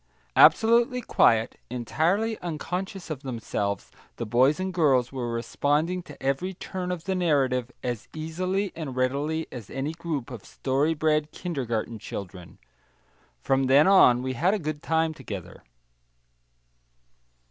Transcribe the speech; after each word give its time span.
Absolutely 0.35 0.99
quiet, 1.01 1.59
entirely 1.69 2.35
unconscious 2.39 3.11
of 3.11 3.21
themselves, 3.21 3.91
the 4.15 4.25
boys 4.25 4.59
and 4.59 4.73
girls 4.73 5.11
were 5.11 5.31
responding 5.31 6.01
to 6.01 6.19
every 6.19 6.55
turn 6.55 6.91
of 6.91 7.03
the 7.03 7.13
narrative 7.13 7.71
as 7.83 8.07
easily 8.11 8.71
and 8.75 8.95
readily 8.95 9.45
as 9.51 9.69
any 9.69 9.91
group 9.93 10.31
of 10.31 10.43
story 10.43 10.95
bred 10.95 11.31
kindergarten 11.31 11.99
children. 11.99 12.57
From 13.43 13.65
then 13.67 13.85
on 13.85 14.23
we 14.23 14.33
had 14.33 14.55
a 14.55 14.57
good 14.57 14.81
time 14.81 15.13
together. 15.13 15.61